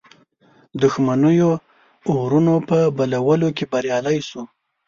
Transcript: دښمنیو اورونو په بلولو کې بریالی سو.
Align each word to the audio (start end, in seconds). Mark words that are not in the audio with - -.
دښمنیو 0.81 1.51
اورونو 2.11 2.53
په 2.69 2.77
بلولو 2.97 3.49
کې 3.57 3.65
بریالی 3.71 4.17
سو. 4.29 4.41